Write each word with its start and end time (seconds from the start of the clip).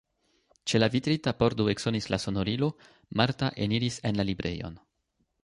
Ĉe 0.71 0.79
la 0.79 0.87
vitrita 0.95 1.33
pordo 1.41 1.67
eksonis 1.73 2.07
la 2.13 2.19
sonorilo, 2.23 2.71
Marta 3.23 3.53
eniris 3.67 4.01
en 4.13 4.21
la 4.23 4.27
librejon. 4.33 4.83